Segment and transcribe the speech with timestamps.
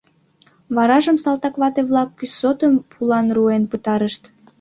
[0.75, 4.23] Варажым салтак вате-влак кӱсотым пулан руэн пытарышт.